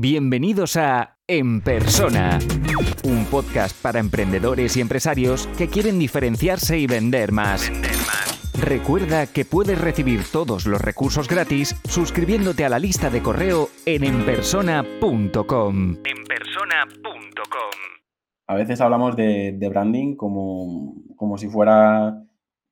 Bienvenidos 0.00 0.76
a 0.76 1.18
En 1.26 1.60
Persona, 1.60 2.38
un 3.04 3.24
podcast 3.24 3.82
para 3.82 3.98
emprendedores 3.98 4.76
y 4.76 4.80
empresarios 4.80 5.48
que 5.58 5.66
quieren 5.66 5.98
diferenciarse 5.98 6.78
y 6.78 6.86
vender 6.86 7.32
más. 7.32 7.68
Recuerda 8.56 9.26
que 9.26 9.44
puedes 9.44 9.80
recibir 9.80 10.20
todos 10.30 10.66
los 10.66 10.80
recursos 10.80 11.26
gratis 11.26 11.74
suscribiéndote 11.88 12.64
a 12.64 12.68
la 12.68 12.78
lista 12.78 13.10
de 13.10 13.22
correo 13.22 13.70
en 13.86 14.04
enpersona.com. 14.04 15.96
Enpersona.com. 16.04 17.74
A 18.46 18.54
veces 18.54 18.80
hablamos 18.80 19.16
de, 19.16 19.58
branding 19.68 20.14
como, 20.14 20.94
como, 21.16 21.38
si 21.38 21.48
fuera 21.48 22.22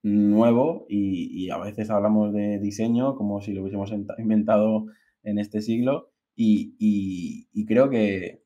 nuevo 0.04 0.86
y, 0.88 1.45
y 1.45 1.50
a 1.50 1.58
veces 1.58 1.90
hablamos 1.90 2.32
de 2.32 2.61
diseño 2.61 3.16
como 3.16 3.40
si 3.40 3.52
lo 3.52 3.62
hubiésemos 3.62 3.93
inventado 4.16 4.86
en 5.24 5.40
este 5.40 5.61
siglo 5.61 6.12
y, 6.37 7.66
creo 7.66 7.89
que 7.89 8.43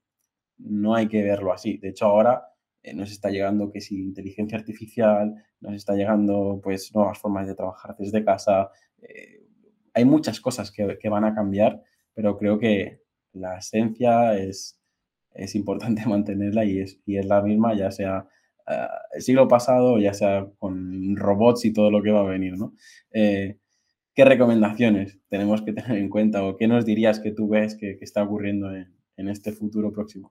no 0.58 0.94
hay 0.94 1.08
que 1.08 1.22
verlo 1.22 1.52
así. 1.52 1.78
De 1.78 1.90
hecho, 1.90 2.06
ahora 2.06 2.44
eh, 2.82 2.94
nos 2.94 3.10
está 3.10 3.30
llegando 3.30 3.70
que 3.70 3.80
si 3.80 4.00
inteligencia 4.00 4.58
artificial, 4.58 5.34
nos 5.60 5.74
está 5.74 5.94
llegando 5.94 6.60
pues 6.62 6.94
nuevas 6.94 7.18
formas 7.18 7.46
de 7.46 7.54
trabajar 7.54 7.96
desde 7.98 8.24
casa. 8.24 8.70
Eh, 9.02 9.46
hay 9.92 10.04
muchas 10.04 10.40
cosas 10.40 10.70
que, 10.70 11.08
van 11.08 11.24
a 11.24 11.34
cambiar, 11.34 11.82
pero 12.14 12.38
creo 12.38 12.58
que 12.58 13.02
la 13.32 13.58
esencia 13.58 14.36
es, 14.38 14.80
es 15.32 15.54
importante 15.54 16.04
mantenerla 16.06 16.64
y 16.64 16.80
es, 16.80 17.00
y 17.04 17.16
es 17.18 17.26
la 17.26 17.42
misma, 17.42 17.74
ya 17.74 17.90
sea 17.90 18.28
eh, 18.68 18.86
el 19.14 19.22
siglo 19.22 19.48
pasado, 19.48 19.98
ya 19.98 20.14
sea 20.14 20.46
con 20.58 21.16
robots 21.16 21.64
y 21.64 21.72
todo 21.72 21.90
lo 21.90 22.02
que 22.02 22.12
va 22.12 22.20
a 22.20 22.24
venir, 22.24 22.56
¿no? 22.56 22.74
¿Qué 24.20 24.26
recomendaciones 24.26 25.18
tenemos 25.30 25.62
que 25.62 25.72
tener 25.72 25.96
en 25.96 26.10
cuenta 26.10 26.44
o 26.44 26.58
qué 26.58 26.68
nos 26.68 26.84
dirías 26.84 27.20
que 27.20 27.32
tú 27.32 27.48
ves 27.48 27.74
que, 27.74 27.96
está 28.02 28.22
ocurriendo 28.22 28.70
en, 28.70 29.28
este 29.30 29.50
futuro 29.50 29.90
próximo? 29.90 30.30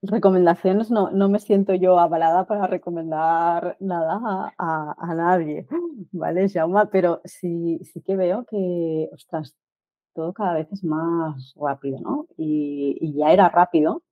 Recomendaciones, 0.00 0.92
no, 0.92 1.10
no 1.10 1.28
me 1.28 1.40
siento 1.40 1.74
yo 1.74 1.98
avalada 1.98 2.46
para 2.46 2.68
recomendar 2.68 3.76
nada 3.80 4.54
a, 4.56 5.14
nadie, 5.16 5.66
¿vale, 6.12 6.48
Jauma? 6.48 6.88
Pero 6.88 7.20
sí, 7.24 7.80
sí 7.92 8.00
que 8.00 8.14
veo 8.14 8.44
que, 8.48 9.08
ostras, 9.12 9.56
todo 10.14 10.32
cada 10.32 10.54
vez 10.54 10.68
es 10.70 10.84
más 10.84 11.52
rápido, 11.56 11.98
¿no? 11.98 12.28
Y, 12.36 13.12
ya 13.12 13.32
era 13.32 13.48
rápido, 13.48 14.04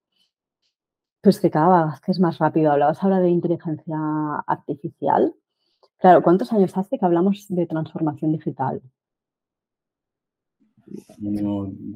pues 1.21 1.39
que 1.39 1.53
cada 1.53 1.87
vez 1.87 2.01
es 2.09 2.19
más 2.19 2.39
rápido. 2.39 2.73
Hablabas 2.73 3.01
ahora 3.01 3.21
de 3.21 3.31
inteligencia 3.31 3.97
artificial, 4.45 5.37
Claro, 5.99 6.23
¿cuántos 6.23 6.53
años 6.53 6.77
hace 6.77 6.99
que 6.99 7.05
hablamos 7.05 7.47
de 7.49 7.67
transformación 7.67 8.33
digital? 8.33 8.81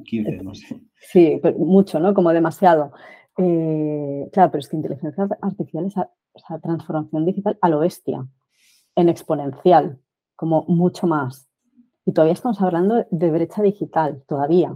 15, 0.05 0.43
no 0.43 0.53
sé. 0.53 0.81
Sí, 0.99 1.41
mucho, 1.57 1.99
¿no? 1.99 2.13
Como 2.13 2.31
demasiado. 2.31 2.91
Eh, 3.37 4.29
claro, 4.31 4.51
pero 4.51 4.59
es 4.59 4.67
que 4.67 4.75
inteligencia 4.75 5.27
artificial 5.41 5.85
es 5.85 5.95
o 5.97 6.59
transformación 6.59 7.25
digital 7.25 7.57
a 7.61 7.69
lo 7.69 7.79
bestia, 7.79 8.27
en 8.95 9.09
exponencial, 9.09 9.99
como 10.35 10.65
mucho 10.67 11.07
más. 11.07 11.47
Y 12.05 12.11
todavía 12.11 12.33
estamos 12.33 12.61
hablando 12.61 13.05
de 13.09 13.31
brecha 13.31 13.61
digital, 13.61 14.23
todavía. 14.27 14.75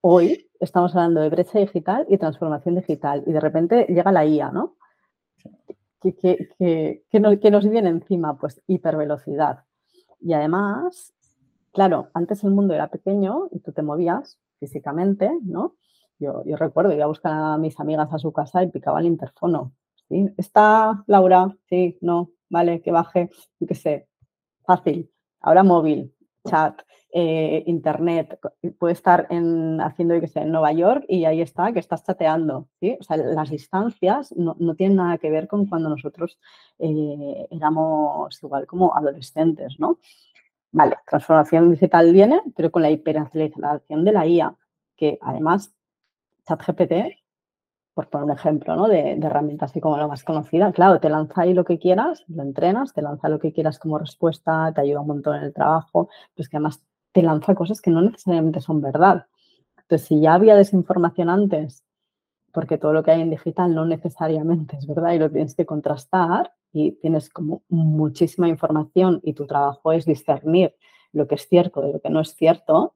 Hoy 0.00 0.48
estamos 0.60 0.94
hablando 0.94 1.20
de 1.20 1.30
brecha 1.30 1.58
digital 1.58 2.06
y 2.08 2.18
transformación 2.18 2.76
digital. 2.76 3.24
Y 3.26 3.32
de 3.32 3.40
repente 3.40 3.86
llega 3.88 4.12
la 4.12 4.24
IA, 4.24 4.52
¿no? 4.52 4.76
Que, 6.00 7.50
nos 7.50 7.68
viene 7.68 7.88
encima, 7.88 8.36
pues 8.38 8.60
hipervelocidad. 8.66 9.64
Y 10.20 10.32
además, 10.32 11.14
claro, 11.72 12.08
antes 12.14 12.44
el 12.44 12.50
mundo 12.50 12.74
era 12.74 12.88
pequeño 12.88 13.48
y 13.50 13.60
tú 13.60 13.72
te 13.72 13.82
movías 13.82 14.38
físicamente, 14.58 15.30
¿no? 15.42 15.76
Yo, 16.18 16.42
yo 16.44 16.56
recuerdo, 16.56 16.92
iba 16.92 17.04
a 17.04 17.08
buscar 17.08 17.32
a 17.32 17.58
mis 17.58 17.78
amigas 17.78 18.12
a 18.12 18.18
su 18.18 18.32
casa 18.32 18.62
y 18.62 18.70
picaba 18.70 19.00
el 19.00 19.06
interfono. 19.06 19.72
¿sí? 20.08 20.26
¿Está 20.36 21.04
Laura? 21.06 21.54
Sí, 21.68 21.96
no, 22.00 22.30
vale, 22.50 22.80
que 22.80 22.90
baje, 22.90 23.30
yo 23.60 23.66
qué 23.66 23.74
sé, 23.74 24.08
fácil. 24.64 25.10
Ahora 25.40 25.62
móvil, 25.62 26.12
chat, 26.44 26.82
eh, 27.10 27.62
internet, 27.66 28.38
puede 28.78 28.92
estar 28.92 29.26
en, 29.30 29.80
haciendo, 29.80 30.20
que 30.20 30.28
sé, 30.28 30.40
en 30.40 30.52
Nueva 30.52 30.72
York 30.72 31.04
y 31.08 31.24
ahí 31.24 31.40
está, 31.40 31.72
que 31.72 31.78
estás 31.78 32.04
chateando. 32.04 32.68
¿sí? 32.80 32.96
O 33.00 33.02
sea, 33.02 33.16
las 33.16 33.50
distancias 33.50 34.34
no, 34.36 34.54
tienen 34.74 34.96
nada 34.96 35.18
que 35.18 35.30
ver 35.30 35.48
con 35.48 35.66
cuando 35.66 35.88
nosotros 35.88 36.38
eh, 36.78 37.46
éramos 37.50 38.42
igual 38.42 38.66
como 38.66 38.94
adolescentes, 38.94 39.76
¿no? 39.78 39.98
Vale, 40.70 40.98
transformación 41.06 41.70
digital 41.70 42.12
viene, 42.12 42.42
pero 42.54 42.70
con 42.70 42.82
la 42.82 42.90
hiperaceleración 42.90 44.04
de 44.04 44.12
la 44.12 44.26
IA, 44.26 44.54
que 44.96 45.18
además 45.22 45.72
ChatGPT, 46.46 46.92
por 47.94 48.08
poner 48.10 48.26
un 48.26 48.30
ejemplo, 48.32 48.76
¿no? 48.76 48.86
De, 48.86 49.16
de, 49.16 49.26
herramienta 49.26 49.64
así 49.64 49.80
como 49.80 49.96
la 49.96 50.06
más 50.06 50.24
conocida, 50.24 50.70
claro, 50.72 51.00
te 51.00 51.08
lanza 51.08 51.42
ahí 51.42 51.54
lo 51.54 51.64
que 51.64 51.78
quieras, 51.78 52.22
lo 52.28 52.42
entrenas, 52.42 52.92
te 52.92 53.02
lanza 53.02 53.28
lo 53.30 53.38
que 53.38 53.52
quieras 53.52 53.78
como 53.78 53.98
respuesta, 53.98 54.72
te 54.74 54.82
ayuda 54.82 55.00
un 55.00 55.08
montón 55.08 55.36
en 55.36 55.44
el 55.44 55.54
trabajo, 55.54 56.08
pues 56.36 56.48
que 56.48 56.58
además 56.58 56.82
te 57.12 57.22
lanza 57.22 57.54
cosas 57.54 57.80
que 57.80 57.90
no 57.90 58.02
necesariamente 58.02 58.60
son 58.60 58.80
verdad. 58.80 59.26
Entonces, 59.76 60.06
si 60.06 60.20
ya 60.20 60.34
había 60.34 60.56
desinformación 60.56 61.30
antes, 61.30 61.84
porque 62.52 62.78
todo 62.78 62.92
lo 62.92 63.02
que 63.02 63.12
hay 63.12 63.20
en 63.20 63.30
digital 63.30 63.74
no 63.74 63.84
necesariamente 63.84 64.76
es 64.76 64.86
verdad 64.86 65.12
y 65.12 65.18
lo 65.18 65.30
tienes 65.30 65.54
que 65.54 65.66
contrastar 65.66 66.52
y 66.72 66.92
tienes 66.92 67.30
como 67.30 67.62
muchísima 67.68 68.48
información 68.48 69.20
y 69.22 69.32
tu 69.32 69.46
trabajo 69.46 69.92
es 69.92 70.04
discernir 70.04 70.74
lo 71.12 71.26
que 71.26 71.36
es 71.36 71.48
cierto 71.48 71.80
de 71.80 71.92
lo 71.92 72.00
que 72.00 72.10
no 72.10 72.20
es 72.20 72.34
cierto, 72.34 72.94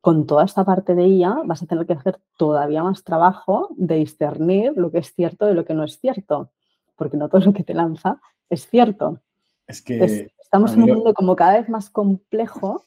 con 0.00 0.26
toda 0.26 0.44
esta 0.44 0.64
parte 0.64 0.94
de 0.94 1.06
IA 1.06 1.42
vas 1.44 1.62
a 1.62 1.66
tener 1.66 1.86
que 1.86 1.92
hacer 1.92 2.20
todavía 2.36 2.82
más 2.82 3.04
trabajo 3.04 3.68
de 3.76 3.96
discernir 3.96 4.72
lo 4.76 4.90
que 4.90 4.98
es 4.98 5.14
cierto 5.14 5.46
de 5.46 5.54
lo 5.54 5.64
que 5.64 5.74
no 5.74 5.84
es 5.84 5.98
cierto, 6.00 6.50
porque 6.96 7.16
no 7.16 7.28
todo 7.28 7.40
lo 7.42 7.52
que 7.52 7.64
te 7.64 7.74
lanza 7.74 8.20
es 8.48 8.68
cierto. 8.68 9.20
Es 9.66 9.82
que 9.82 10.30
estamos 10.40 10.72
en 10.72 10.84
un 10.84 10.90
mundo 10.90 11.14
como 11.14 11.36
cada 11.36 11.58
vez 11.58 11.68
más 11.68 11.90
complejo 11.90 12.86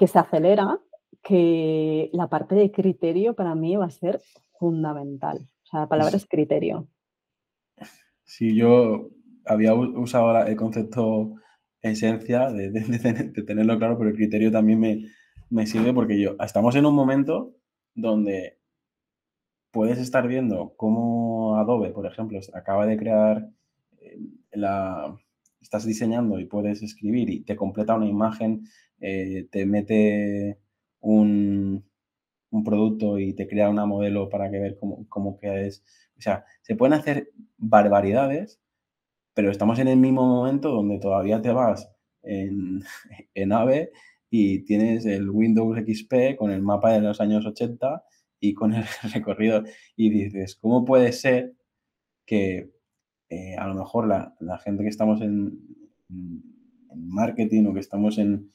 que 0.00 0.06
se 0.06 0.18
acelera, 0.18 0.80
que 1.22 2.08
la 2.14 2.28
parte 2.28 2.54
de 2.54 2.72
criterio 2.72 3.34
para 3.34 3.54
mí 3.54 3.76
va 3.76 3.84
a 3.84 3.90
ser 3.90 4.22
fundamental. 4.58 5.36
O 5.36 5.66
sea, 5.66 5.80
la 5.80 5.88
palabra 5.88 6.16
es 6.16 6.24
criterio. 6.26 6.88
Sí, 8.24 8.56
yo 8.56 9.10
había 9.44 9.74
usado 9.74 10.46
el 10.46 10.56
concepto 10.56 11.34
esencia 11.82 12.50
de, 12.50 12.70
tenerlo 13.46 13.76
claro, 13.76 13.98
pero 13.98 14.08
el 14.08 14.16
criterio 14.16 14.50
también 14.50 15.04
me, 15.50 15.66
sirve 15.66 15.92
porque 15.92 16.18
yo 16.18 16.34
estamos 16.42 16.76
en 16.76 16.86
un 16.86 16.94
momento 16.94 17.54
donde 17.94 18.58
puedes 19.70 19.98
estar 19.98 20.26
viendo 20.26 20.72
cómo 20.78 21.56
Adobe, 21.56 21.90
por 21.90 22.06
ejemplo, 22.06 22.40
acaba 22.54 22.86
de 22.86 22.96
crear 22.96 23.50
eh, 23.98 24.18
la, 24.52 25.14
estás 25.60 25.84
diseñando 25.84 26.38
y 26.40 26.46
puedes 26.46 26.82
escribir 26.82 27.30
y 27.30 27.40
te 27.40 27.56
completa 27.56 27.94
una 27.94 28.06
imagen 28.06 28.64
eh, 29.00 29.48
te 29.50 29.64
mete 29.66 30.58
un, 31.00 31.84
producto 32.64 33.18
y 33.18 33.34
te 33.34 33.48
crea 33.48 33.70
una 33.70 33.86
modelo 33.86 34.28
para 34.28 34.50
que 34.50 34.58
ver 34.58 34.76
cómo, 34.78 35.06
cómo 35.08 35.38
es. 35.42 35.82
O 36.18 36.20
sea, 36.20 36.44
se 36.62 36.76
pueden 36.76 36.94
hacer 36.94 37.30
barbaridades, 37.56 38.60
pero 39.34 39.50
estamos 39.50 39.78
en 39.78 39.88
el 39.88 39.98
mismo 39.98 40.26
momento 40.26 40.70
donde 40.70 40.98
todavía 40.98 41.40
te 41.42 41.52
vas 41.52 41.90
en, 42.22 42.82
en 43.34 43.52
AVE 43.52 43.92
y 44.30 44.64
tienes 44.64 45.06
el 45.06 45.30
Windows 45.30 45.78
XP 45.78 46.36
con 46.36 46.50
el 46.50 46.62
mapa 46.62 46.92
de 46.92 47.00
los 47.00 47.20
años 47.20 47.46
80 47.46 48.04
y 48.40 48.54
con 48.54 48.74
el 48.74 48.84
recorrido 49.14 49.64
y 49.96 50.10
dices, 50.10 50.56
¿cómo 50.56 50.84
puede 50.84 51.12
ser 51.12 51.54
que 52.26 52.70
eh, 53.30 53.54
a 53.56 53.66
lo 53.68 53.74
mejor 53.74 54.08
la, 54.08 54.58
gente 54.58 54.82
que 54.82 54.88
estamos 54.88 55.22
en, 55.22 55.58
marketing 56.94 57.66
o 57.66 57.74
que 57.74 57.80
estamos 57.80 58.18
en, 58.18 58.52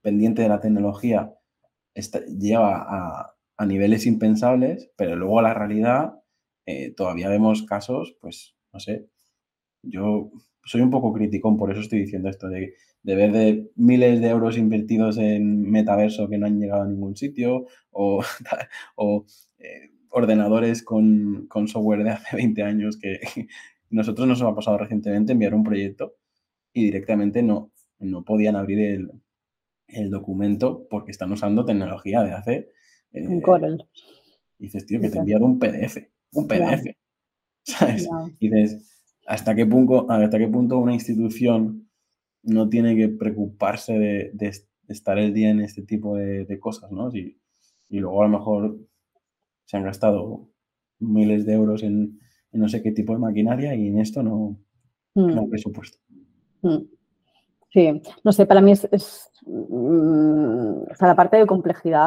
pendiente 0.00 0.42
de 0.42 0.48
la 0.48 0.60
tecnología 0.60 1.34
lleva 2.38 2.86
a, 2.88 3.66
niveles 3.66 4.06
impensables, 4.06 4.90
pero 4.96 5.16
luego 5.16 5.42
la 5.42 5.52
realidad 5.52 6.22
eh, 6.64 6.92
todavía 6.96 7.28
vemos 7.28 7.64
casos, 7.64 8.16
pues, 8.20 8.56
no 8.72 8.78
sé, 8.78 9.08
yo 9.82 10.30
soy 10.64 10.80
un 10.80 10.90
poco 10.90 11.12
criticón, 11.12 11.56
por 11.56 11.72
eso 11.72 11.80
estoy 11.80 12.00
diciendo 12.00 12.28
esto, 12.28 12.48
de, 12.48 12.74
ver 13.02 13.32
de 13.32 13.70
miles 13.74 14.20
de 14.20 14.28
euros 14.28 14.56
invertidos 14.56 15.18
en 15.18 15.62
metaverso 15.62 16.28
que 16.28 16.38
no 16.38 16.46
han 16.46 16.60
llegado 16.60 16.82
a 16.82 16.86
ningún 16.86 17.16
sitio, 17.16 17.66
o, 17.90 18.22
eh, 19.58 19.90
ordenadores 20.10 20.82
con, 20.82 21.48
software 21.66 22.04
de 22.04 22.10
hace 22.10 22.36
20 22.36 22.62
años 22.62 22.98
que 22.98 23.20
nosotros 23.90 24.26
nos 24.26 24.42
ha 24.42 24.54
pasado 24.54 24.78
recientemente 24.78 25.32
enviar 25.32 25.54
un 25.54 25.64
proyecto 25.64 26.14
y 26.72 26.84
directamente 26.84 27.42
no, 27.42 27.70
no 27.98 28.24
podían 28.24 28.56
abrir 28.56 28.80
el, 28.80 30.10
documento 30.10 30.86
porque 30.90 31.10
están 31.10 31.32
usando 31.32 31.64
tecnología 31.64 32.22
de 32.22 32.32
hace... 32.32 32.68
Eh, 33.12 33.40
Corel. 33.40 33.82
dices, 34.58 34.84
tío, 34.84 35.00
que 35.00 35.08
te 35.08 35.16
he 35.16 35.20
enviado 35.20 35.46
un 35.46 35.58
PDF, 35.58 35.96
un 36.32 36.46
PDF. 36.46 36.94
¿Sabes? 37.62 38.06
Y 38.38 38.50
dices, 38.50 39.02
¿hasta 39.26 39.54
qué, 39.54 39.64
punto, 39.64 40.10
¿hasta 40.10 40.38
qué 40.38 40.46
punto 40.46 40.78
una 40.78 40.92
institución 40.92 41.88
no 42.42 42.68
tiene 42.68 42.96
que 42.96 43.08
preocuparse 43.08 43.98
de, 43.98 44.52
estar 44.88 45.18
el 45.18 45.32
día 45.32 45.50
en 45.50 45.60
este 45.60 45.82
tipo 45.82 46.16
de, 46.16 46.58
cosas, 46.60 46.92
¿no? 46.92 47.10
y 47.14 47.36
luego 47.88 48.22
a 48.22 48.28
lo 48.28 48.38
mejor 48.38 48.78
se 49.68 49.76
han 49.76 49.84
gastado 49.84 50.48
miles 50.98 51.44
de 51.44 51.52
euros 51.52 51.82
en, 51.82 52.18
no 52.52 52.68
sé 52.70 52.82
qué 52.82 52.90
tipo 52.90 53.12
de 53.12 53.18
maquinaria 53.18 53.74
y 53.74 53.88
en 53.88 53.98
esto 53.98 54.22
no, 54.22 54.58
no 55.14 55.40
hay 55.40 55.46
mm. 55.46 55.50
presupuesto. 55.50 55.98
Mm. 56.62 56.84
Sí, 57.70 58.00
no 58.24 58.32
sé, 58.32 58.46
para 58.46 58.62
mí 58.62 58.72
es, 58.72 59.30
mm, 59.44 60.90
o 60.90 60.94
sea, 60.94 61.08
la 61.08 61.14
parte 61.14 61.36
de 61.36 61.46
complejidad 61.46 62.00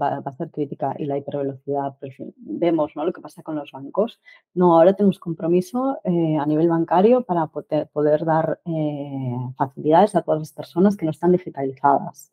va, 0.00 0.22
a 0.24 0.32
ser 0.32 0.52
crítica 0.52 0.94
y 0.98 1.06
la 1.06 1.18
hipervelocidad, 1.18 1.96
pues, 1.98 2.14
vemos 2.36 2.92
¿no? 2.94 3.04
lo 3.04 3.12
que 3.12 3.20
pasa 3.20 3.42
con 3.42 3.56
los 3.56 3.72
bancos. 3.72 4.20
No, 4.54 4.76
ahora 4.78 4.92
tenemos 4.92 5.18
compromiso 5.18 5.98
eh, 6.04 6.36
a 6.38 6.46
nivel 6.46 6.68
bancario 6.68 7.22
para 7.24 7.48
poder, 7.48 7.88
poder 7.88 8.24
dar 8.24 8.60
eh, 8.64 9.36
facilidades 9.56 10.14
a 10.14 10.22
todas 10.22 10.38
las 10.38 10.52
personas 10.52 10.96
que 10.96 11.06
no 11.06 11.10
están 11.10 11.32
digitalizadas. 11.32 12.32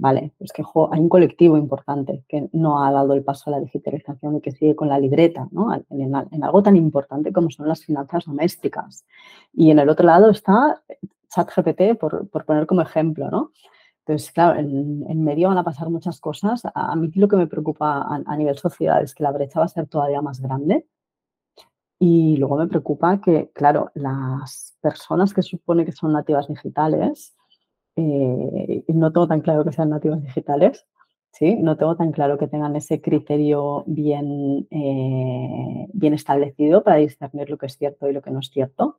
Vale, 0.00 0.32
es 0.38 0.52
que 0.52 0.62
hay 0.92 1.00
un 1.00 1.08
colectivo 1.08 1.56
importante 1.56 2.24
que 2.28 2.48
no 2.52 2.84
ha 2.84 2.92
dado 2.92 3.14
el 3.14 3.24
paso 3.24 3.50
a 3.50 3.54
la 3.54 3.60
digitalización 3.60 4.36
y 4.36 4.40
que 4.40 4.52
sigue 4.52 4.76
con 4.76 4.88
la 4.88 5.00
libreta, 5.00 5.48
¿no? 5.50 5.74
En, 5.90 6.14
algo 6.44 6.62
tan 6.62 6.76
importante 6.76 7.32
como 7.32 7.50
son 7.50 7.66
las 7.66 7.84
finanzas 7.84 8.24
domésticas. 8.26 9.04
Y 9.52 9.72
en 9.72 9.80
el 9.80 9.88
otro 9.88 10.06
lado 10.06 10.30
está 10.30 10.82
ChatGPT, 11.34 11.98
por, 11.98 12.28
por 12.28 12.44
poner 12.44 12.66
como 12.66 12.82
ejemplo, 12.82 13.28
¿no? 13.28 13.50
Entonces, 14.06 14.30
claro, 14.30 14.58
en, 14.58 15.24
medio 15.24 15.48
van 15.48 15.58
a 15.58 15.64
pasar 15.64 15.90
muchas 15.90 16.20
cosas. 16.20 16.62
A, 16.74 16.94
mí 16.94 17.10
lo 17.16 17.26
que 17.26 17.36
me 17.36 17.48
preocupa 17.48 17.98
a, 17.98 18.22
a, 18.24 18.36
nivel 18.36 18.56
sociedad 18.56 19.02
es 19.02 19.14
que 19.14 19.24
la 19.24 19.32
brecha 19.32 19.58
va 19.58 19.66
a 19.66 19.68
ser 19.68 19.88
todavía 19.88 20.22
más 20.22 20.40
grande. 20.40 20.86
Y 21.98 22.36
luego 22.36 22.56
me 22.56 22.68
preocupa 22.68 23.20
que, 23.20 23.50
claro, 23.52 23.90
las 23.94 24.78
personas 24.80 25.34
que 25.34 25.42
supone 25.42 25.84
que 25.84 25.92
son 25.92 26.12
nativas 26.12 26.46
digitales, 26.46 27.34
eh, 28.00 28.84
no 28.88 29.12
tengo 29.12 29.26
tan 29.26 29.40
claro 29.40 29.64
que 29.64 29.72
sean 29.72 29.90
nativos 29.90 30.22
digitales, 30.22 30.86
¿sí? 31.32 31.56
no 31.56 31.76
tengo 31.76 31.96
tan 31.96 32.12
claro 32.12 32.38
que 32.38 32.46
tengan 32.46 32.76
ese 32.76 33.00
criterio 33.00 33.82
bien, 33.86 34.68
eh, 34.70 35.88
bien 35.92 36.14
establecido 36.14 36.84
para 36.84 36.96
discernir 36.96 37.50
lo 37.50 37.58
que 37.58 37.66
es 37.66 37.76
cierto 37.76 38.08
y 38.08 38.12
lo 38.12 38.22
que 38.22 38.30
no 38.30 38.38
es 38.38 38.50
cierto 38.50 38.98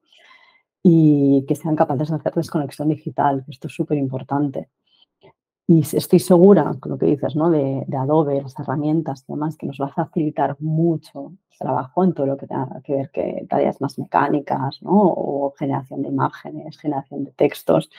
y 0.83 1.45
que 1.47 1.55
sean 1.55 1.77
capaces 1.77 2.09
de 2.09 2.15
hacer 2.15 2.33
desconexión 2.33 2.89
digital, 2.89 3.45
esto 3.47 3.67
es 3.67 3.73
súper 3.73 3.97
importante. 3.97 4.69
Y 5.67 5.81
estoy 5.81 6.19
segura, 6.19 6.73
con 6.79 6.93
lo 6.93 6.97
que 6.97 7.05
dices, 7.05 7.35
¿no? 7.35 7.49
de, 7.51 7.85
Adobe, 7.95 8.41
las 8.41 8.59
herramientas 8.59 9.23
y 9.27 9.33
demás, 9.33 9.55
que 9.55 9.67
nos 9.67 9.77
va 9.79 9.85
a 9.85 9.93
facilitar 9.93 10.57
mucho 10.59 11.33
el 11.51 11.57
trabajo 11.59 12.03
en 12.03 12.13
todo 12.13 12.25
lo 12.25 12.37
que 12.37 12.47
tenga 12.47 12.81
que 12.83 12.95
ver 12.95 13.11
con 13.13 13.47
tareas 13.47 13.79
más 13.79 13.99
mecánicas, 13.99 14.81
¿no? 14.81 14.91
o 14.93 15.53
generación 15.57 16.01
de 16.01 16.09
imágenes, 16.09 16.79
generación 16.79 17.23
de 17.23 17.31
textos, 17.33 17.91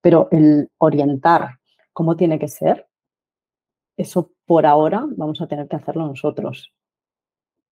pero 0.00 0.28
el 0.30 0.70
orientar 0.78 1.58
cómo 1.92 2.16
tiene 2.16 2.38
que 2.38 2.48
ser, 2.48 2.86
eso 3.96 4.30
por 4.46 4.64
ahora 4.64 5.04
vamos 5.16 5.40
a 5.40 5.46
tener 5.48 5.68
que 5.68 5.76
hacerlo 5.76 6.06
nosotros. 6.06 6.72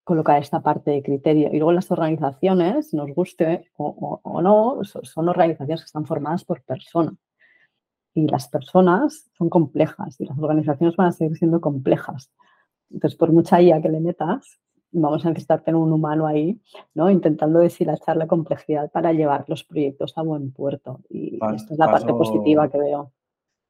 Colocar 0.02 0.40
esta 0.40 0.60
parte 0.60 0.90
de 0.90 1.02
criterio. 1.02 1.48
Y 1.52 1.58
luego 1.58 1.72
las 1.72 1.90
organizaciones, 1.90 2.92
nos 2.94 3.10
guste 3.14 3.70
o, 3.76 4.40
no, 4.42 4.80
son 4.84 5.28
organizaciones 5.28 5.82
que 5.82 5.86
están 5.86 6.06
formadas 6.06 6.44
por 6.44 6.62
personas. 6.62 7.14
Y 8.14 8.26
las 8.28 8.48
personas 8.48 9.30
son 9.36 9.48
complejas 9.50 10.20
y 10.20 10.24
las 10.24 10.38
organizaciones 10.38 10.96
van 10.96 11.08
a 11.08 11.12
seguir 11.12 11.36
siendo 11.36 11.60
complejas. 11.60 12.30
Entonces, 12.90 13.18
por 13.18 13.32
mucha 13.32 13.60
IA 13.60 13.82
que 13.82 13.88
le 13.88 14.00
metas, 14.00 14.60
vamos 15.00 15.24
a 15.24 15.28
necesitar 15.28 15.62
tener 15.62 15.76
un 15.76 15.92
humano 15.92 16.26
ahí, 16.26 16.60
¿no? 16.94 17.10
Intentando 17.10 17.58
deshilachar 17.58 18.16
la 18.16 18.26
complejidad 18.26 18.90
para 18.90 19.12
llevar 19.12 19.44
los 19.48 19.64
proyectos 19.64 20.16
a 20.16 20.22
buen 20.22 20.52
puerto. 20.52 21.00
Y 21.08 21.38
esta 21.54 21.74
es 21.74 21.78
la 21.78 21.90
parte 21.90 22.12
positiva 22.12 22.70
que 22.70 22.78
veo. 22.78 23.12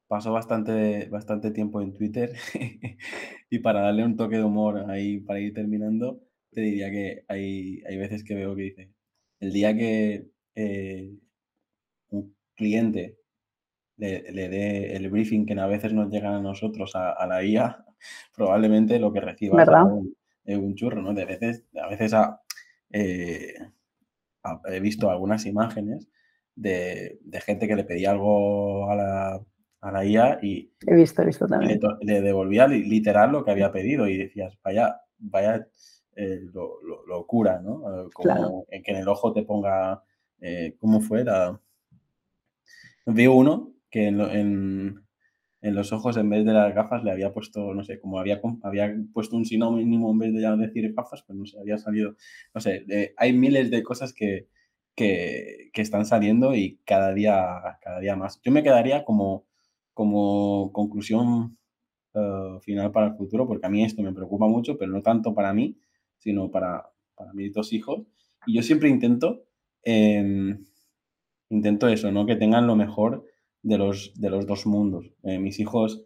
Paso 0.07 0.33
bastante, 0.33 1.09
bastante 1.09 1.51
tiempo 1.51 1.81
en 1.81 1.95
Twitter 1.95 2.33
y 3.51 3.59
para 3.61 3.81
darle 3.81 4.05
un 4.05 4.17
toque 4.17 4.37
de 4.37 4.45
humor 4.45 4.91
ahí, 4.91 5.21
para 5.21 5.41
ir 5.41 5.55
terminando, 5.55 6.21
te 6.51 6.61
diría 6.61 6.91
que 6.91 7.25
hay, 7.27 7.83
hay 7.89 7.97
veces 7.97 8.23
que 8.23 8.35
veo 8.35 8.55
que 8.55 8.63
dice, 8.63 8.91
el 9.41 9.53
día 9.53 9.75
que 9.75 10.29
eh, 10.55 11.11
un 12.11 12.37
cliente 12.55 13.19
le, 13.97 14.49
dé 14.49 14.95
el 14.95 15.09
briefing 15.11 15.47
que 15.47 15.59
a 15.59 15.67
veces 15.67 15.93
nos 15.93 16.11
llega 16.11 16.37
a 16.37 16.41
nosotros 16.41 16.93
a, 16.95 17.27
la 17.27 17.43
IA, 17.43 17.85
probablemente 18.37 18.99
lo 18.99 19.13
que 19.13 19.21
reciba 19.21 19.65
¿verdad? 20.45 20.63
un 20.63 20.75
churro, 20.75 21.03
¿no? 21.03 21.15
De 21.15 21.25
veces, 21.25 21.65
a 21.81 21.89
veces 21.89 22.13
eh, 22.91 23.55
he 24.71 24.81
visto 24.81 25.11
algunas 25.11 25.47
imágenes 25.47 26.09
de, 26.55 27.19
gente 27.45 27.67
que 27.67 27.77
le 27.77 27.85
pedía 27.85 28.11
algo 28.11 28.91
a 28.91 28.95
la, 28.95 29.41
a 29.81 29.93
la 29.93 30.05
IA 30.05 30.39
y 30.43 30.73
he 30.87 30.95
visto, 30.95 31.23
he 31.23 31.27
visto 31.27 31.47
también. 31.47 31.81
Le, 32.01 32.21
devolvía 32.21 32.67
literal 32.69 33.33
lo 33.33 33.45
que 33.45 33.51
había 33.51 33.73
pedido 33.73 34.07
y 34.07 34.19
decías, 34.19 34.59
vaya, 34.63 35.01
vaya 35.19 35.67
eh, 36.17 36.43
lo, 36.53 36.79
locura, 37.07 37.61
¿no? 37.61 38.07
Eh, 38.07 38.09
como 38.13 38.67
en 38.71 38.83
que 38.83 38.93
en 38.93 38.99
el 38.99 39.09
ojo 39.09 39.33
te 39.33 39.43
ponga, 39.43 40.03
¿cómo 40.79 41.01
fue? 41.01 41.25
La... 41.25 41.59
Vi 43.07 43.27
uno 43.27 43.73
que 43.91 44.09
en, 44.09 44.21
en 44.21 45.05
los 45.73 45.93
ojos 45.93 46.17
en 46.17 46.29
vez 46.29 46.45
de 46.45 46.53
las 46.53 46.75
gafas 46.75 47.05
le 47.05 47.11
había 47.11 47.33
puesto, 47.33 47.73
no 47.73 47.85
sé, 47.85 47.99
como 47.99 48.19
había, 48.19 48.41
había 48.63 48.95
puesto 49.13 49.37
un 49.37 49.45
sinónimo 49.45 50.11
en 50.13 50.19
vez 50.19 50.35
de 50.35 50.43
ya 50.43 50.57
decir 50.57 50.93
gafas, 50.95 51.23
pues 51.27 51.39
no 51.39 51.47
sé, 51.47 51.59
había 51.59 51.79
salido, 51.79 52.17
no 52.55 52.61
sé, 52.61 53.15
hay 53.17 53.33
miles 53.33 53.71
de 53.71 53.83
cosas 53.83 54.13
que, 54.13 54.49
que, 54.95 55.71
están 55.75 56.07
saliendo 56.07 56.55
y 56.55 56.81
cada 56.85 57.13
día, 57.13 57.79
cada 57.81 58.01
día 58.01 58.17
más. 58.17 58.41
Yo 58.43 58.53
me 58.53 58.63
quedaría 58.63 59.05
como, 59.05 59.47
como 59.93 60.73
conclusión 60.73 61.59
eh, 62.15 62.59
final 62.63 62.93
para 62.93 63.09
el 63.09 63.15
futuro, 63.17 63.47
porque 63.47 63.67
a 63.67 63.71
mí 63.71 63.85
esto 63.85 64.03
me 64.03 64.13
preocupa 64.13 64.47
mucho, 64.47 64.79
pero 64.79 64.93
no 64.93 65.03
tanto 65.03 65.35
para 65.35 65.53
mí, 65.53 65.79
sino 66.19 66.51
para, 66.51 66.91
para 67.15 67.33
mis 67.33 67.53
dos 67.53 67.73
hijos. 67.73 68.03
Y 68.47 68.55
yo 68.55 68.63
siempre 68.63 68.89
intento, 68.89 69.45
em, 69.83 70.65
intento 71.51 71.89
eso, 71.89 72.13
¿no? 72.13 72.27
Que 72.27 72.37
tengan 72.37 72.67
lo 72.67 72.77
mejor 72.77 73.25
de 73.65 73.79
los, 73.79 74.13
de 74.15 74.31
los 74.31 74.47
dos 74.47 74.67
mundos. 74.67 75.11
Eh, 75.23 75.39
mis 75.39 75.59
hijos 75.59 76.05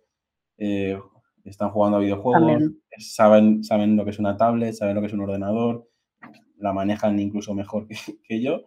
eh, 0.56 0.98
están 1.44 1.70
jugando 1.70 1.98
a 1.98 2.00
videojuegos, 2.00 2.62
saben, 2.98 3.64
saben 3.64 3.96
lo 3.96 4.04
que 4.04 4.10
es 4.10 4.18
una 4.18 4.36
tablet, 4.36 4.74
saben 4.74 4.94
lo 4.94 5.00
que 5.00 5.08
es 5.08 5.12
un 5.12 5.20
ordenador, 5.20 5.88
la 6.56 6.72
manejan 6.72 7.18
incluso 7.18 7.54
mejor 7.54 7.86
que, 8.24 8.40
yo, 8.40 8.62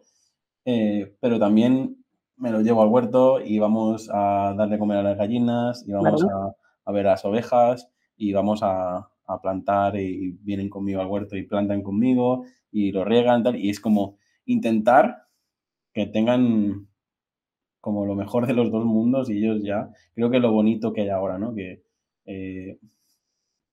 eh, 0.65 1.15
pero 1.21 1.39
también 1.39 2.03
me 2.35 2.51
lo 2.51 2.61
llevo 2.61 2.81
al 2.81 2.89
huerto 2.89 3.39
y 3.39 3.59
vamos 3.59 4.09
a 4.11 4.53
darle 4.57 4.77
comer 4.77 4.97
a 4.97 5.03
las 5.03 5.17
gallinas 5.17 5.87
y 5.87 5.93
vamos 5.93 6.23
a, 6.23 6.53
a, 6.85 6.91
ver 6.91 7.05
las 7.05 7.23
ovejas 7.23 7.89
y 8.17 8.33
vamos 8.33 8.61
a, 8.61 9.09
a, 9.25 9.41
plantar 9.41 9.95
y 9.95 10.31
vienen 10.41 10.69
conmigo 10.69 10.99
al 10.99 11.07
huerto 11.07 11.37
y 11.37 11.43
plantan 11.43 11.81
conmigo 11.81 12.43
y 12.71 12.91
lo 12.91 13.05
riegan 13.05 13.43
tal, 13.43 13.55
y 13.55 13.69
es 13.69 13.79
como 13.79 14.17
intentar 14.45 15.27
que 15.93 16.07
tengan 16.07 16.90
como 17.81 18.05
lo 18.05 18.15
mejor 18.15 18.47
de 18.47 18.53
los 18.53 18.71
dos 18.71 18.85
mundos 18.85 19.29
y 19.29 19.39
ellos 19.39 19.61
ya, 19.63 19.89
creo 20.13 20.29
que 20.29 20.39
lo 20.39 20.51
bonito 20.51 20.93
que 20.93 21.01
hay 21.01 21.09
ahora, 21.09 21.39
¿no? 21.39 21.53
Que 21.53 21.81
eh, 22.25 22.77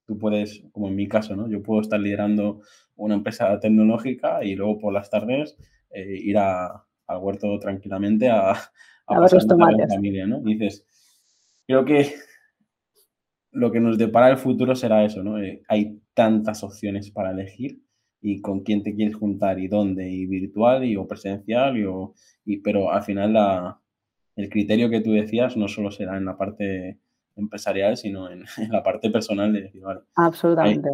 tú 0.06 0.18
puedes, 0.18 0.64
como 0.72 0.88
en 0.88 0.96
mi 0.96 1.06
caso, 1.06 1.36
¿no? 1.36 1.48
Yo 1.48 1.62
puedo 1.62 1.82
estar 1.82 2.00
liderando 2.00 2.62
una 2.96 3.14
empresa 3.14 3.60
tecnológica 3.60 4.42
y 4.42 4.54
luego 4.54 4.78
por 4.78 4.94
las 4.94 5.10
tardes 5.10 5.56
eh, 5.90 6.18
ir 6.22 6.38
a, 6.38 6.84
al 7.06 7.18
huerto 7.18 7.58
tranquilamente 7.58 8.30
a, 8.30 8.52
a, 9.06 9.20
ver 9.20 9.32
los 9.32 9.46
tomates. 9.46 9.94
familia, 9.94 10.26
¿no? 10.26 10.40
dices, 10.40 10.86
creo 11.66 11.84
que 11.84 12.14
lo 13.52 13.70
que 13.70 13.80
nos 13.80 13.98
depara 13.98 14.30
el 14.30 14.38
futuro 14.38 14.74
será 14.74 15.04
eso, 15.04 15.22
¿no? 15.22 15.38
Eh, 15.38 15.62
hay 15.68 16.00
tantas 16.14 16.64
opciones 16.64 17.10
para 17.10 17.30
elegir 17.30 17.82
y 18.20 18.40
con 18.40 18.60
quién 18.60 18.82
te 18.82 18.94
quieres 18.94 19.16
juntar 19.16 19.58
y 19.58 19.68
dónde, 19.68 20.08
y 20.08 20.26
virtual 20.26 20.84
y 20.84 20.96
o 20.96 21.06
presencial, 21.06 21.76
y, 21.76 21.84
y 22.44 22.56
pero 22.58 22.90
al 22.90 23.02
final 23.02 23.34
la, 23.34 23.80
el 24.38 24.48
criterio 24.48 24.88
que 24.88 25.00
tú 25.00 25.12
decías 25.12 25.56
no 25.56 25.66
solo 25.66 25.90
será 25.90 26.16
en 26.16 26.24
la 26.24 26.36
parte 26.36 27.00
empresarial, 27.34 27.96
sino 27.96 28.30
en, 28.30 28.44
la 28.70 28.82
parte 28.84 29.10
personal 29.10 29.52
de 29.52 29.62
decir, 29.62 29.82
vale. 29.82 30.00
Absolutamente. 30.14 30.88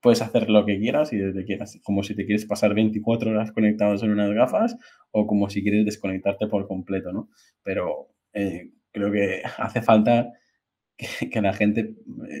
puedes 0.00 0.22
hacer 0.22 0.48
lo 0.48 0.64
que 0.64 0.78
quieras 0.78 1.12
y 1.12 1.18
desde 1.18 1.44
quieras, 1.44 1.78
como 1.84 2.02
si 2.02 2.14
te 2.14 2.24
quieres 2.24 2.46
pasar 2.46 2.74
24 2.74 3.30
horas 3.30 3.52
conectados 3.52 4.02
en 4.02 4.12
unas 4.12 4.32
gafas 4.32 4.76
o 5.10 5.26
como 5.26 5.50
si 5.50 5.62
quieres 5.62 5.84
desconectarte 5.84 6.46
por 6.46 6.66
completo, 6.66 7.12
¿no? 7.12 7.28
Pero 7.62 8.08
eh, 8.32 8.70
creo 8.92 9.12
que 9.12 9.42
hace 9.58 9.82
falta 9.82 10.32
que, 10.96 11.42
la 11.42 11.52
gente 11.52 11.96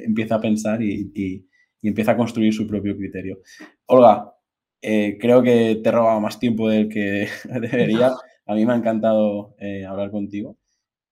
empiece 0.06 0.32
a 0.32 0.40
pensar 0.40 0.82
y, 0.82 1.12
y, 1.14 1.46
empiece 1.86 2.10
a 2.10 2.16
construir 2.16 2.54
su 2.54 2.66
propio 2.66 2.96
criterio. 2.96 3.40
Olga, 3.86 4.32
eh, 4.80 5.18
creo 5.20 5.42
que 5.42 5.80
te 5.82 5.88
he 5.88 5.92
robado 5.92 6.18
más 6.18 6.40
tiempo 6.40 6.70
del 6.70 6.88
que 6.88 7.28
debería. 7.44 8.12
A 8.48 8.54
mí 8.54 8.64
me 8.64 8.72
ha 8.72 8.76
encantado 8.76 9.54
eh, 9.58 9.84
hablar 9.84 10.10
contigo. 10.10 10.56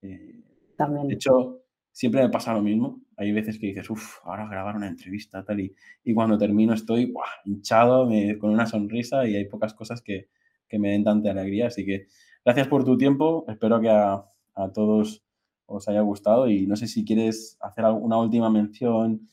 Eh, 0.02 0.43
También. 0.76 1.07
De 1.07 1.14
hecho, 1.14 1.61
siempre 1.93 2.23
me 2.23 2.31
pasa 2.31 2.55
lo 2.55 2.62
mismo. 2.62 3.02
Hay 3.19 3.31
veces 3.33 3.59
que 3.59 3.69
dices, 3.69 3.88
uff, 3.90 4.19
ahora 4.25 4.49
grabar 4.49 4.75
una 4.75 4.88
entrevista, 4.88 5.45
tal, 5.45 5.61
y, 5.61 5.75
y 6.02 6.14
cuando 6.14 6.38
termino 6.38 6.73
estoy 6.73 7.12
hinchado, 7.45 8.09
con 8.40 8.50
una 8.50 8.66
sonrisa 8.66 9.28
y 9.28 9.37
hay 9.37 9.45
pocas 9.45 9.75
cosas 9.75 10.02
que, 10.02 10.28
que, 10.66 10.78
me 10.78 10.90
den 10.90 11.05
tanta 11.05 11.31
alegría. 11.31 11.69
Así 11.69 11.85
que 11.85 12.07
gracias 12.45 12.69
por 12.69 12.85
tu 12.85 12.97
tiempo. 12.97 13.45
Espero 13.49 13.81
que 13.81 13.90
a, 13.90 14.25
a 14.55 14.73
todos 14.73 15.23
os 15.66 15.88
haya 15.88 16.00
gustado 16.00 16.49
y 16.49 16.66
no 16.66 16.76
sé 16.76 16.87
si 16.87 17.05
quieres 17.05 17.59
hacer 17.61 17.85
una 17.85 18.19
última 18.19 18.49
mención. 18.50 19.28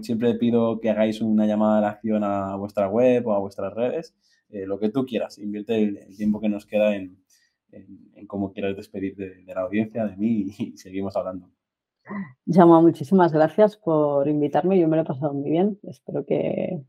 Siempre 0.00 0.34
pido 0.34 0.80
que 0.80 0.90
hagáis 0.90 1.20
una 1.20 1.46
llamada 1.46 1.80
de 1.80 1.86
acción 1.86 2.24
a 2.24 2.56
vuestra 2.56 2.88
web 2.88 3.26
o 3.28 3.34
a 3.34 3.38
vuestras 3.38 3.72
redes, 3.74 4.16
eh, 4.48 4.66
lo 4.66 4.78
que 4.78 4.88
tú 4.88 5.04
quieras. 5.04 5.38
Invierte 5.38 5.82
el, 5.82 6.16
tiempo 6.16 6.40
que 6.40 6.48
nos 6.48 6.66
queda 6.66 6.96
en, 6.96 7.18
en, 7.76 8.26
cómo 8.26 8.52
quieras 8.52 8.76
despedir 8.76 9.16
de, 9.16 9.44
la 9.46 9.62
audiencia, 9.62 10.06
de 10.06 10.16
mí 10.16 10.46
y, 10.58 10.76
seguimos 10.76 11.16
hablando. 11.16 11.50
Llama, 12.44 12.80
muchísimas 12.80 13.32
gracias 13.32 13.76
por 13.76 14.28
invitarme. 14.28 14.78
Yo 14.78 14.88
me 14.88 14.96
lo 14.96 15.02
he 15.02 15.06
pasado 15.06 15.34
muy 15.34 15.50
bien. 15.50 15.78
Espero 15.82 16.24
que, 16.24 16.82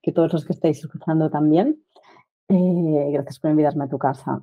que 0.00 0.12
todos 0.12 0.32
los 0.32 0.44
que 0.44 0.52
estáis 0.52 0.78
escuchando 0.78 1.30
también. 1.30 1.82
Eh, 2.48 3.10
gracias 3.12 3.38
por 3.38 3.50
invitarme 3.50 3.84
a 3.84 3.88
tu 3.88 3.98
casa 3.98 4.42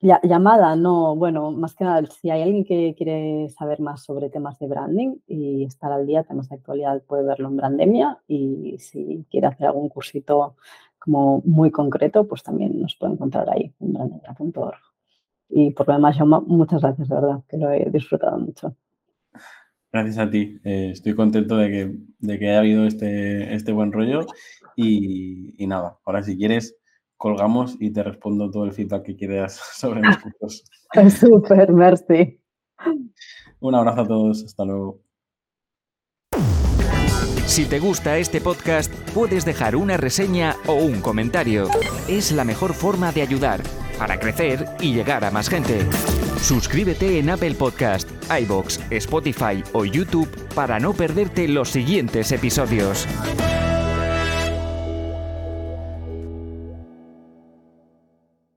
llamada, 0.00 0.76
no, 0.76 1.16
bueno, 1.16 1.50
más 1.50 1.74
que 1.74 1.84
nada, 1.84 2.06
si 2.06 2.30
hay 2.30 2.42
alguien 2.42 2.64
que 2.64 2.94
quiere 2.96 3.48
saber 3.50 3.80
más 3.80 4.04
sobre 4.04 4.30
temas 4.30 4.58
de 4.58 4.68
branding 4.68 5.16
y 5.26 5.64
estar 5.64 5.90
al 5.90 6.06
día, 6.06 6.22
temas 6.22 6.48
de 6.48 6.56
actualidad, 6.56 7.02
puede 7.02 7.24
verlo 7.24 7.48
en 7.48 7.56
Brandemia 7.56 8.18
y 8.28 8.76
si 8.78 9.26
quiere 9.30 9.48
hacer 9.48 9.66
algún 9.66 9.88
cursito 9.88 10.54
como 10.98 11.42
muy 11.44 11.70
concreto, 11.70 12.28
pues 12.28 12.42
también 12.42 12.80
nos 12.80 12.94
puede 12.96 13.14
encontrar 13.14 13.50
ahí 13.50 13.74
en 13.80 13.92
brandemia.org. 13.92 14.87
Y 15.48 15.70
por 15.70 15.88
lo 15.88 15.94
demás, 15.94 16.18
muchas 16.46 16.82
gracias, 16.82 17.08
de 17.08 17.14
verdad, 17.14 17.42
que 17.48 17.56
lo 17.56 17.70
he 17.70 17.88
disfrutado 17.90 18.38
mucho. 18.38 18.76
Gracias 19.90 20.18
a 20.18 20.30
ti. 20.30 20.60
Eh, 20.64 20.90
estoy 20.92 21.14
contento 21.14 21.56
de 21.56 21.70
que, 21.70 21.96
de 22.18 22.38
que 22.38 22.48
haya 22.50 22.58
habido 22.58 22.84
este, 22.84 23.54
este 23.54 23.72
buen 23.72 23.90
rollo. 23.90 24.26
Y, 24.76 25.54
y 25.62 25.66
nada, 25.66 25.98
ahora 26.04 26.22
si 26.22 26.36
quieres, 26.36 26.76
colgamos 27.16 27.76
y 27.80 27.90
te 27.90 28.02
respondo 28.02 28.50
todo 28.50 28.64
el 28.64 28.72
feedback 28.72 29.04
que 29.04 29.16
quieras 29.16 29.54
sobre 29.74 30.00
mis 30.00 30.18
cursos. 30.18 30.64
Súper, 31.18 31.72
merci. 31.72 32.40
Un 33.60 33.74
abrazo 33.74 34.02
a 34.02 34.06
todos, 34.06 34.44
hasta 34.44 34.64
luego. 34.64 35.00
Si 37.46 37.64
te 37.64 37.80
gusta 37.80 38.18
este 38.18 38.40
podcast, 38.42 38.92
puedes 39.14 39.44
dejar 39.46 39.74
una 39.74 39.96
reseña 39.96 40.54
o 40.66 40.74
un 40.74 41.00
comentario. 41.00 41.66
Es 42.06 42.30
la 42.30 42.44
mejor 42.44 42.74
forma 42.74 43.10
de 43.10 43.22
ayudar 43.22 43.62
para 43.98 44.18
crecer 44.18 44.64
y 44.80 44.94
llegar 44.94 45.24
a 45.24 45.30
más 45.30 45.48
gente. 45.48 45.86
Suscríbete 46.40 47.18
en 47.18 47.30
Apple 47.30 47.54
Podcast, 47.54 48.08
iBox, 48.30 48.80
Spotify 48.90 49.62
o 49.72 49.84
YouTube 49.84 50.28
para 50.54 50.78
no 50.78 50.94
perderte 50.94 51.48
los 51.48 51.68
siguientes 51.68 52.32
episodios. 52.32 53.06